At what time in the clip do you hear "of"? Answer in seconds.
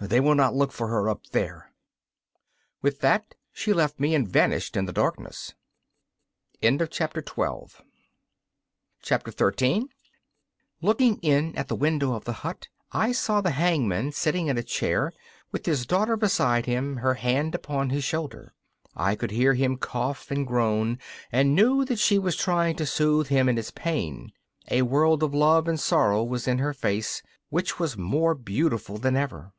12.14-12.24, 25.22-25.32